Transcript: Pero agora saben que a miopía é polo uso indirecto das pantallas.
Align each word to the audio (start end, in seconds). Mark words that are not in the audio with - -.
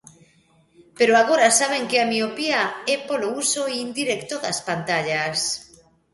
Pero 0.97 1.13
agora 1.15 1.57
saben 1.59 1.83
que 1.89 1.97
a 1.99 2.09
miopía 2.11 2.61
é 2.93 2.95
polo 3.07 3.27
uso 3.43 3.63
indirecto 3.83 4.35
das 4.43 4.59
pantallas. 4.67 5.39